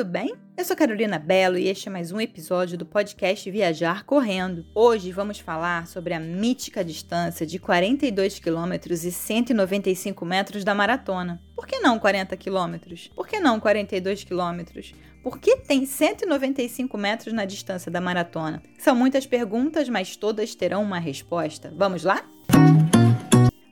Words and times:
tudo 0.00 0.12
bem? 0.12 0.34
Eu 0.56 0.64
sou 0.64 0.74
Carolina 0.74 1.18
Belo 1.18 1.58
e 1.58 1.68
este 1.68 1.90
é 1.90 1.92
mais 1.92 2.10
um 2.10 2.18
episódio 2.18 2.78
do 2.78 2.86
podcast 2.86 3.50
Viajar 3.50 4.02
Correndo. 4.04 4.64
Hoje 4.74 5.12
vamos 5.12 5.38
falar 5.38 5.86
sobre 5.86 6.14
a 6.14 6.18
mítica 6.18 6.82
distância 6.82 7.46
de 7.46 7.58
42 7.58 8.38
quilômetros 8.38 9.04
e 9.04 9.12
195 9.12 10.24
metros 10.24 10.64
da 10.64 10.74
maratona. 10.74 11.38
Por 11.54 11.66
que 11.66 11.80
não 11.80 11.98
40 11.98 12.34
quilômetros? 12.38 13.10
Por 13.14 13.28
que 13.28 13.38
não 13.40 13.60
42 13.60 14.24
quilômetros? 14.24 14.94
Por 15.22 15.38
que 15.38 15.56
tem 15.56 15.84
195 15.84 16.96
metros 16.96 17.34
na 17.34 17.44
distância 17.44 17.90
da 17.90 18.00
maratona? 18.00 18.62
São 18.78 18.96
muitas 18.96 19.26
perguntas, 19.26 19.86
mas 19.90 20.16
todas 20.16 20.54
terão 20.54 20.82
uma 20.82 20.98
resposta. 20.98 21.70
Vamos 21.76 22.04
lá? 22.04 22.24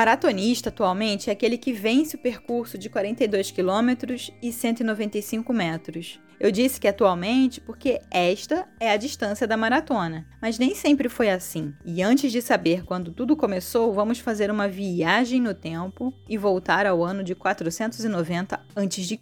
Maratonista 0.00 0.70
atualmente 0.70 1.28
é 1.28 1.32
aquele 1.34 1.58
que 1.58 1.74
vence 1.74 2.16
o 2.16 2.18
percurso 2.18 2.78
de 2.78 2.88
42 2.88 3.50
quilômetros 3.50 4.30
e 4.40 4.50
195 4.50 5.52
metros. 5.52 6.18
Eu 6.40 6.50
disse 6.50 6.80
que 6.80 6.88
atualmente 6.88 7.60
porque 7.60 8.00
esta 8.10 8.66
é 8.80 8.90
a 8.90 8.96
distância 8.96 9.46
da 9.46 9.58
maratona, 9.58 10.26
mas 10.40 10.58
nem 10.58 10.74
sempre 10.74 11.06
foi 11.06 11.28
assim. 11.28 11.74
E 11.84 12.02
antes 12.02 12.32
de 12.32 12.40
saber 12.40 12.82
quando 12.82 13.12
tudo 13.12 13.36
começou, 13.36 13.92
vamos 13.92 14.20
fazer 14.20 14.50
uma 14.50 14.66
viagem 14.66 15.38
no 15.38 15.52
tempo 15.52 16.14
e 16.26 16.38
voltar 16.38 16.86
ao 16.86 17.04
ano 17.04 17.22
de 17.22 17.34
490 17.34 18.58
a.C. 18.74 19.18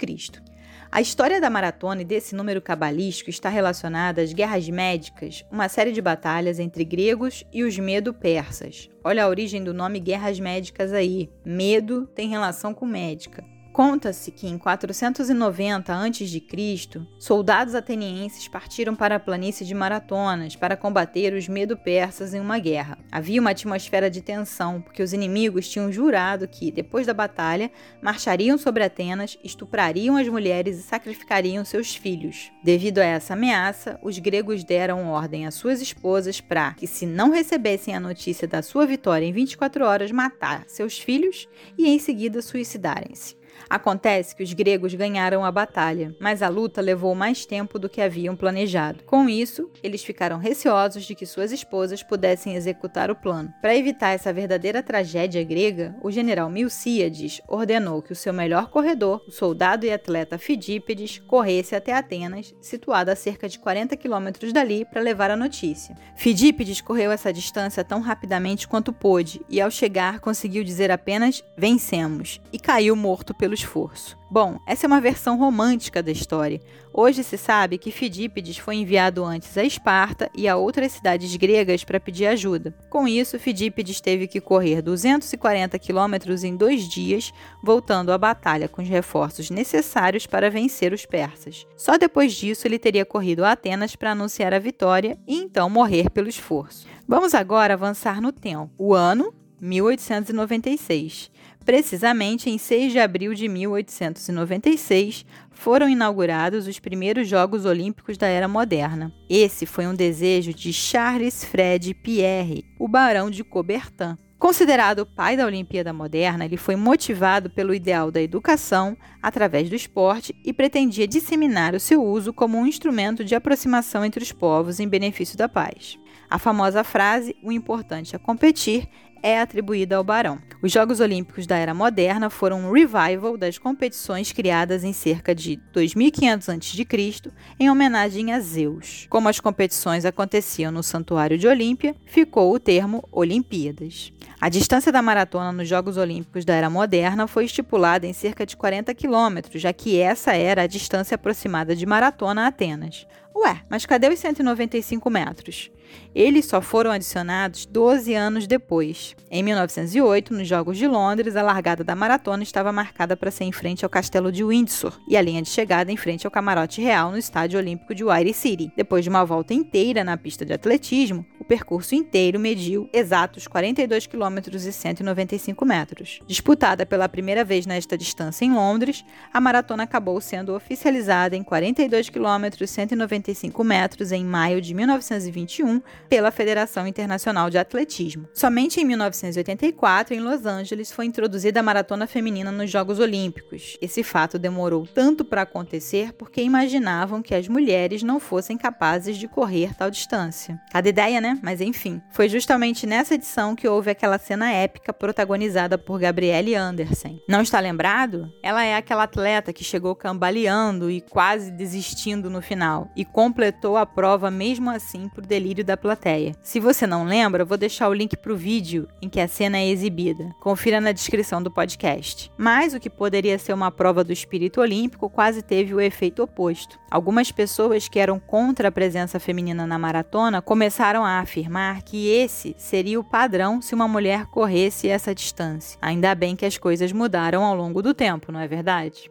A 0.93 1.01
história 1.01 1.41
da 1.41 1.51
maratona 1.51 2.03
e 2.03 2.05
desse 2.05 2.37
número 2.37 2.63
cabalístico 2.63 3.31
está 3.31 3.49
relacionada 3.49 4.23
às 4.23 4.33
guerras 4.33 4.69
médicas, 4.69 5.45
uma 5.51 5.69
série 5.69 5.91
de 5.91 6.01
batalhas 6.01 6.61
entre 6.61 6.85
gregos 6.85 7.45
e 7.53 7.65
os 7.65 7.77
medo-persas. 7.77 8.89
Olha 9.03 9.25
a 9.25 9.29
origem 9.29 9.63
do 9.63 9.75
nome 9.75 9.99
guerras 9.99 10.39
médicas 10.39 10.93
aí. 10.93 11.29
Medo 11.45 12.07
tem 12.15 12.29
relação 12.29 12.73
com 12.73 12.87
médica. 12.87 13.45
Conta-se 13.79 14.33
que 14.33 14.49
em 14.49 14.59
490 14.59 15.95
a.C., 15.95 17.07
soldados 17.17 17.77
atenienses 17.77 18.49
partiram 18.49 18.97
para 18.97 19.15
a 19.15 19.21
planície 19.21 19.65
de 19.65 19.73
Maratonas 19.73 20.57
para 20.57 20.77
combater 20.77 21.33
os 21.33 21.47
medo-persas 21.47 22.35
em 22.35 22.41
uma 22.41 22.59
guerra. 22.59 22.99
Havia 23.09 23.41
uma 23.41 23.51
atmosfera 23.51 24.11
de 24.11 24.21
tensão, 24.21 24.81
porque 24.81 25.01
os 25.01 25.13
inimigos 25.13 25.69
tinham 25.69 25.93
jurado 25.93 26.49
que, 26.49 26.73
depois 26.73 27.07
da 27.07 27.15
batalha, 27.15 27.71
marchariam 28.03 28.59
sobre 28.59 28.83
Atenas, 28.83 29.39
estuprariam 29.45 30.17
as 30.17 30.27
mulheres 30.27 30.77
e 30.81 30.83
sacrificariam 30.83 31.65
seus 31.65 31.95
filhos. 31.95 32.51
Devido 32.65 32.99
a 32.99 33.05
essa 33.05 33.35
ameaça, 33.35 33.97
os 34.03 34.19
gregos 34.19 34.65
deram 34.65 35.07
ordem 35.07 35.47
às 35.47 35.55
suas 35.55 35.81
esposas 35.81 36.41
para 36.41 36.75
que, 36.75 36.89
se 36.89 37.07
não 37.07 37.31
recebessem 37.31 37.95
a 37.95 38.01
notícia 38.01 38.49
da 38.49 38.61
sua 38.61 38.85
vitória 38.85 39.25
em 39.25 39.33
24 39.33 39.85
horas, 39.85 40.11
matar 40.11 40.65
seus 40.67 40.99
filhos 40.99 41.49
e 41.79 41.87
em 41.87 42.01
seguida 42.01 42.43
suicidarem-se. 42.43 43.38
Acontece 43.69 44.35
que 44.35 44.43
os 44.43 44.53
gregos 44.53 44.95
ganharam 44.95 45.45
a 45.45 45.53
batalha, 45.53 46.15
mas 46.21 46.43
a 46.43 46.49
luta 46.49 46.81
levou 46.81 47.15
mais 47.15 47.45
tempo 47.45 47.79
do 47.79 47.89
que 47.89 48.01
haviam 48.01 48.37
planejado. 48.37 49.05
Com 49.05 49.29
isso, 49.29 49.71
eles 49.83 50.05
ficaram 50.05 50.39
receosos 50.39 51.05
de 51.05 51.15
que 51.15 51.27
suas 51.27 51.53
esposas 51.53 52.03
pudessem 52.03 52.55
executar 52.55 53.11
o 53.11 53.17
plano. 53.17 53.53
Para 53.61 53.77
evitar 53.77 54.11
essa 54.11 54.33
verdadeira 54.33 54.83
tragédia 54.83 55.43
grega, 55.45 55.95
o 56.03 56.11
general 56.11 56.49
Milcíades 56.49 57.41
ordenou 57.49 58.03
que 58.03 58.13
o 58.13 58.17
seu 58.17 58.33
melhor 58.33 58.71
corredor, 58.71 59.23
o 59.27 59.31
soldado 59.31 59.85
e 59.87 59.93
atleta 59.93 60.39
Fidípedes, 60.39 61.19
corresse 61.27 61.75
até 61.75 61.93
Atenas, 61.93 62.55
situada 62.61 63.13
a 63.13 63.17
cerca 63.17 63.49
de 63.49 63.59
40 63.59 63.97
quilômetros 63.97 64.53
dali, 64.53 64.85
para 64.85 65.03
levar 65.03 65.31
a 65.31 65.37
notícia. 65.37 65.95
Fidípedes 66.17 66.81
correu 66.81 67.11
essa 67.11 67.33
distância 67.33 67.85
tão 67.85 68.01
rapidamente 68.01 68.67
quanto 68.67 68.93
pôde 68.93 69.41
e, 69.49 69.61
ao 69.61 69.71
chegar, 69.71 70.21
conseguiu 70.21 70.65
dizer 70.65 70.91
apenas: 70.91 71.43
Vencemos! 71.57 72.39
e 72.53 72.59
caiu 72.59 72.97
morto 72.97 73.35
pelo 73.35 73.48
esforço. 73.55 74.19
Bom, 74.31 74.59
essa 74.67 74.85
é 74.85 74.89
uma 74.89 75.01
versão 75.01 75.39
romântica 75.39 76.03
da 76.03 76.11
história. 76.11 76.61
Hoje 76.93 77.25
se 77.25 77.39
sabe 77.39 77.79
que 77.79 77.91
Fidípides 77.91 78.59
foi 78.59 78.77
enviado 78.77 79.25
antes 79.25 79.57
a 79.57 79.65
Esparta 79.65 80.31
e 80.35 80.47
a 80.47 80.57
outras 80.57 80.93
cidades 80.93 81.35
gregas 81.37 81.85
para 81.85 82.01
pedir 82.01 82.27
ajuda. 82.27 82.75
Com 82.91 83.09
isso, 83.09 83.39
Fidípides 83.39 84.01
teve 84.01 84.27
que 84.27 84.41
correr 84.41 84.83
240 84.83 85.79
quilômetros 85.79 86.45
em 86.45 86.57
dois 86.57 86.89
dias, 86.89 87.33
voltando 87.63 88.13
à 88.13 88.19
batalha 88.19 88.69
com 88.69 88.83
os 88.83 88.89
reforços 88.89 89.51
necessários 89.51 90.27
para 90.27 90.51
vencer 90.51 90.93
os 90.93 91.07
persas. 91.07 91.67
Só 91.77 91.97
depois 91.97 92.35
disso 92.35 92.67
ele 92.67 92.79
teria 92.79 93.07
corrido 93.07 93.45
a 93.45 93.53
Atenas 93.53 93.97
para 93.97 94.13
anunciar 94.13 94.53
a 94.53 94.59
vitória 94.59 95.19
e 95.27 95.37
então 95.37 95.71
morrer 95.71 96.11
pelo 96.11 96.29
esforço. 96.29 96.87
Vamos 97.07 97.35
agora 97.35 97.75
avançar 97.75 98.21
no 98.21 98.33
tempo. 98.33 98.71
O 98.77 98.95
ano 98.95 99.33
1896. 99.61 101.31
Precisamente 101.69 102.49
em 102.49 102.57
6 102.57 102.93
de 102.93 102.99
abril 102.99 103.35
de 103.35 103.47
1896, 103.47 105.27
foram 105.51 105.87
inaugurados 105.87 106.67
os 106.67 106.79
primeiros 106.79 107.29
Jogos 107.29 107.67
Olímpicos 107.67 108.17
da 108.17 108.27
Era 108.27 108.49
Moderna. 108.49 109.13
Esse 109.29 109.67
foi 109.67 109.87
um 109.87 109.95
desejo 109.95 110.55
de 110.55 110.73
Charles 110.73 111.45
Fred 111.45 111.93
Pierre, 111.93 112.65
o 112.79 112.89
Barão 112.89 113.29
de 113.29 113.45
Coubertin. 113.45 114.17
Considerado 114.39 115.01
o 115.01 115.07
pai 115.07 115.37
da 115.37 115.45
Olimpíada 115.45 115.93
Moderna, 115.93 116.47
ele 116.47 116.57
foi 116.57 116.75
motivado 116.75 117.51
pelo 117.51 117.75
ideal 117.75 118.11
da 118.11 118.23
educação 118.23 118.97
através 119.23 119.69
do 119.69 119.77
esporte 119.77 120.35
e 120.43 120.55
pretendia 120.55 121.07
disseminar 121.07 121.75
o 121.75 121.81
seu 121.81 122.03
uso 122.03 122.33
como 122.33 122.57
um 122.57 122.67
instrumento 122.67 123.23
de 123.23 123.35
aproximação 123.35 124.03
entre 124.07 124.23
os 124.23 124.33
povos 124.33 124.81
em 124.81 124.89
benefício 124.89 125.37
da 125.37 125.51
paz. 125.51 125.99
A 126.31 126.39
famosa 126.39 126.85
frase: 126.85 127.35
o 127.43 127.51
importante 127.51 128.15
é 128.15 128.19
competir 128.19 128.89
é 129.23 129.41
atribuída 129.41 129.97
ao 129.97 130.05
barão. 130.05 130.39
Os 130.61 130.73
Jogos 130.73 130.99
Olímpicos 130.99 131.47
da 131.47 131.57
Era 131.57 131.73
Moderna 131.73 132.29
foram 132.29 132.61
um 132.61 132.73
revival 132.73 133.37
das 133.37 133.59
competições 133.59 134.33
criadas 134.33 134.83
em 134.83 134.93
cerca 134.93 135.35
de 135.35 135.57
2500 135.73 136.49
a.C. 136.49 137.33
em 137.61 137.71
homenagem 137.71 138.33
a 138.33 138.41
Zeus. 138.41 139.07
Como 139.09 139.29
as 139.29 139.39
competições 139.39 140.05
aconteciam 140.05 140.73
no 140.73 140.83
Santuário 140.83 141.39
de 141.39 141.47
Olímpia, 141.47 141.95
ficou 142.07 142.53
o 142.53 142.59
termo 142.59 143.09
Olimpíadas. 143.13 144.13
A 144.41 144.49
distância 144.49 144.91
da 144.91 145.03
maratona 145.03 145.53
nos 145.53 145.69
Jogos 145.69 145.97
Olímpicos 145.97 146.45
da 146.45 146.55
Era 146.55 146.69
Moderna 146.69 147.27
foi 147.27 147.45
estipulada 147.45 148.07
em 148.07 148.13
cerca 148.13 148.45
de 148.45 148.57
40 148.57 148.95
quilômetros, 148.95 149.63
já 149.63 149.73
que 149.73 149.99
essa 150.01 150.33
era 150.33 150.63
a 150.63 150.67
distância 150.67 151.15
aproximada 151.15 151.75
de 151.75 151.87
maratona 151.87 152.43
a 152.43 152.47
Atenas. 152.49 153.07
Ué, 153.35 153.63
mas 153.71 153.87
cadê 153.87 154.09
os 154.09 154.19
195 154.19 155.09
metros? 155.09 155.71
Eles 156.15 156.47
só 156.47 156.61
foram 156.61 156.91
adicionados 156.91 157.67
12 157.67 158.15
anos 158.15 158.47
depois. 158.47 159.15
Em 159.31 159.43
1908, 159.43 160.35
nos 160.35 160.49
Jogos 160.49 160.77
de 160.79 160.87
Londres, 160.87 161.37
a 161.37 161.43
largada 161.43 161.85
da 161.85 161.95
maratona 161.95 162.43
estava 162.43 162.73
marcada 162.73 163.17
para 163.17 163.31
ser 163.31 163.45
em 163.45 163.53
frente 163.53 163.85
ao 163.85 163.91
Castelo 163.91 164.33
de 164.33 164.43
Windsor 164.45 164.99
e 165.09 165.17
a 165.17 165.23
linha 165.23 165.43
de 165.43 165.49
chegada 165.49 165.93
em 165.93 165.97
frente 165.97 166.27
ao 166.27 166.31
Camarote 166.31 166.81
Real 166.81 167.11
no 167.11 167.19
Estádio 167.19 167.59
Olímpico 167.59 167.95
de 167.95 168.05
White 168.05 168.33
City. 168.35 168.73
Depois 168.77 169.05
de 169.05 169.11
uma 169.11 169.25
volta 169.25 169.55
inteira 169.55 170.03
na 170.03 170.17
pista 170.17 170.45
de 170.45 170.53
atletismo, 170.53 171.25
percurso 171.49 171.95
inteiro 171.95 172.39
mediu 172.39 172.89
exatos 172.93 173.47
42 173.49 174.07
km 174.07 174.39
e 174.55 174.73
195 174.73 175.65
metros. 175.65 176.21
Disputada 176.27 176.85
pela 176.85 177.09
primeira 177.09 177.43
vez 177.43 177.65
nesta 177.65 177.97
distância 177.97 178.45
em 178.45 178.53
Londres, 178.53 179.03
a 179.33 179.41
maratona 179.41 179.85
acabou 179.85 180.21
sendo 180.21 180.55
oficializada 180.55 181.35
em 181.35 181.43
42 181.43 182.11
km 182.11 182.45
e 182.61 182.67
195 182.67 183.65
metros 183.65 184.13
em 184.13 184.25
maio 184.25 184.61
de 184.61 184.75
1921 184.75 185.81
pela 186.09 186.31
Federação 186.31 186.87
Internacional 186.87 187.49
de 187.49 187.57
Atletismo. 187.57 188.29
Somente 188.35 188.81
em 188.81 188.85
1984, 188.85 190.15
em 190.15 190.21
Los 190.21 190.45
Angeles, 190.45 190.93
foi 190.93 191.07
introduzida 191.07 191.61
a 191.61 191.63
maratona 191.63 192.07
feminina 192.07 192.53
nos 192.53 192.71
Jogos 192.71 192.99
Olímpicos. 192.99 193.79
Esse 193.81 194.03
fato 194.03 194.39
demorou 194.39 194.87
tanto 194.87 195.25
para 195.25 195.43
acontecer 195.43 196.13
porque 196.13 196.43
imaginavam 196.43 197.23
que 197.23 197.35
as 197.35 197.49
mulheres 197.49 198.03
não 198.03 198.21
fossem 198.21 198.59
capazes 198.59 199.17
de 199.17 199.27
correr 199.27 199.75
tal 199.75 199.91
distância. 199.91 200.61
Cada 200.71 200.89
ideia, 200.89 201.21
né? 201.23 201.38
Mas 201.43 201.61
enfim, 201.61 202.01
foi 202.11 202.29
justamente 202.29 202.87
nessa 202.87 203.15
edição 203.15 203.55
que 203.55 203.69
houve 203.69 203.91
aquela 203.91 204.19
cena 204.19 204.51
épica 204.51 204.93
protagonizada 204.93 205.79
por 205.79 205.99
Gabrielle 205.99 206.55
Anderson. 206.55 207.19
Não 207.29 207.43
está 207.43 207.61
lembrado? 207.61 208.33
Ela 208.43 208.65
é 208.65 208.77
aquela 208.77 209.05
atleta 209.05 209.53
que 209.53 209.65
chegou 209.65 209.95
cambaleando 209.95 210.91
e 210.91 211.01
quase 211.01 211.51
desistindo 211.51 212.31
no 212.31 212.43
final 212.43 212.91
e 212.97 213.05
completou 213.05 213.77
a 213.77 213.87
prova 213.87 214.31
mesmo 214.31 214.71
assim 214.71 215.09
por 215.09 215.25
delírio 215.25 215.65
da 215.65 215.77
plateia. 215.77 216.35
Se 216.43 216.61
você 216.61 216.87
não 216.87 217.05
lembra, 217.05 217.45
vou 217.45 217.57
deixar 217.57 217.89
o 217.89 217.95
link 217.95 218.17
para 218.17 218.33
o 218.33 218.37
vídeo 218.37 218.89
em 219.01 219.09
que 219.09 219.21
a 219.21 219.29
cena 219.29 219.59
é 219.59 219.69
exibida. 219.69 220.31
Confira 220.41 220.81
na 220.81 220.93
descrição 220.93 221.43
do 221.43 221.51
podcast. 221.51 222.31
Mas 222.37 222.75
o 222.75 222.81
que 222.81 222.91
poderia 222.91 223.39
ser 223.39 223.53
uma 223.53 223.71
prova 223.71 224.03
do 224.05 224.13
espírito 224.13 224.61
olímpico 224.61 225.09
quase 225.09 225.43
teve 225.43 225.75
o 225.75 225.81
efeito 225.81 226.23
oposto. 226.23 226.79
Algumas 226.91 227.31
pessoas 227.31 227.89
que 227.89 227.99
eram 227.99 228.19
contra 228.19 228.69
a 228.69 228.73
presença 228.73 229.21
feminina 229.21 229.67
na 229.67 229.79
maratona 229.79 230.41
começaram 230.41 231.05
a 231.05 231.21
afirmar 231.29 231.83
que 231.83 232.09
esse 232.09 232.57
seria 232.57 232.99
o 232.99 233.05
padrão 233.05 233.61
se 233.61 233.75
uma 233.75 233.87
mulher 233.87 234.27
corresse 234.27 234.89
essa 234.89 235.15
distância. 235.15 235.79
Ainda 235.83 236.15
bem 236.15 236.35
que 236.35 236.47
as 236.47 236.57
coisas 236.57 236.91
mudaram 236.91 237.45
ao 237.45 237.55
longo 237.55 237.83
do 237.83 237.93
tempo, 237.93 238.33
não 238.33 238.41
é 238.41 238.49
verdade? 238.49 239.09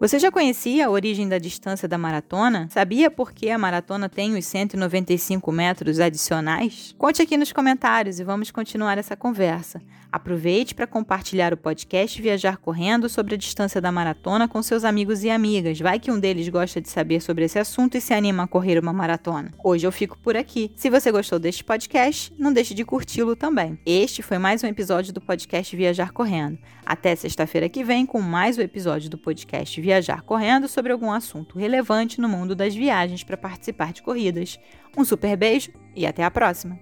Você 0.00 0.18
já 0.18 0.32
conhecia 0.32 0.86
a 0.86 0.90
origem 0.90 1.28
da 1.28 1.36
distância 1.36 1.86
da 1.86 1.98
maratona? 1.98 2.66
Sabia 2.70 3.10
por 3.10 3.32
que 3.32 3.50
a 3.50 3.58
maratona 3.58 4.08
tem 4.08 4.34
os 4.34 4.46
195 4.46 5.52
metros 5.52 6.00
adicionais? 6.00 6.94
Conte 6.96 7.20
aqui 7.20 7.36
nos 7.36 7.52
comentários 7.52 8.18
e 8.18 8.24
vamos 8.24 8.50
continuar 8.50 8.96
essa 8.96 9.14
conversa. 9.14 9.78
Aproveite 10.10 10.74
para 10.74 10.86
compartilhar 10.86 11.52
o 11.52 11.56
podcast 11.56 12.20
Viajar 12.20 12.56
Correndo 12.56 13.08
sobre 13.10 13.34
a 13.34 13.38
distância 13.38 13.80
da 13.80 13.92
maratona 13.92 14.48
com 14.48 14.62
seus 14.62 14.84
amigos 14.84 15.22
e 15.22 15.30
amigas. 15.30 15.78
Vai 15.78 16.00
que 16.00 16.10
um 16.10 16.18
deles 16.18 16.48
gosta 16.48 16.80
de 16.80 16.88
saber 16.88 17.20
sobre 17.20 17.44
esse 17.44 17.58
assunto 17.58 17.96
e 17.96 18.00
se 18.00 18.12
anima 18.12 18.44
a 18.44 18.48
correr 18.48 18.78
uma 18.78 18.94
maratona. 18.94 19.52
Hoje 19.62 19.86
eu 19.86 19.92
fico 19.92 20.18
por 20.18 20.34
aqui. 20.34 20.72
Se 20.74 20.90
você 20.90 21.12
gostou 21.12 21.38
deste 21.38 21.62
podcast, 21.62 22.32
não 22.38 22.52
deixe 22.52 22.74
de 22.74 22.84
curti-lo 22.84 23.36
também. 23.36 23.78
Este 23.86 24.22
foi 24.22 24.38
mais 24.38 24.64
um 24.64 24.66
episódio 24.66 25.12
do 25.12 25.20
podcast 25.20 25.76
Viajar 25.76 26.10
Correndo. 26.10 26.58
Até 26.84 27.14
sexta-feira 27.14 27.68
que 27.68 27.84
vem 27.84 28.04
com 28.04 28.20
mais 28.20 28.58
um 28.58 28.62
episódio 28.62 29.08
do 29.08 29.18
podcast 29.18 29.80
Viajar 29.90 30.22
Correndo 30.22 30.68
sobre 30.68 30.92
algum 30.92 31.10
assunto 31.10 31.58
relevante 31.58 32.20
no 32.20 32.28
mundo 32.28 32.54
das 32.54 32.76
viagens 32.76 33.24
para 33.24 33.36
participar 33.36 33.92
de 33.92 34.02
corridas. 34.02 34.56
Um 34.96 35.04
super 35.04 35.36
beijo 35.36 35.72
e 35.96 36.06
até 36.06 36.22
a 36.22 36.30
próxima! 36.30 36.78